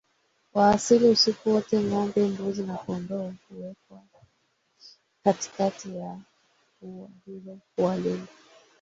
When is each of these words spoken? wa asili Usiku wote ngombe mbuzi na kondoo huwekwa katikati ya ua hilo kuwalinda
wa 0.53 0.69
asili 0.69 1.09
Usiku 1.09 1.49
wote 1.49 1.83
ngombe 1.83 2.21
mbuzi 2.27 2.63
na 2.63 2.77
kondoo 2.77 3.33
huwekwa 3.49 4.01
katikati 5.23 5.95
ya 5.97 6.19
ua 6.81 7.09
hilo 7.25 7.59
kuwalinda 7.75 8.31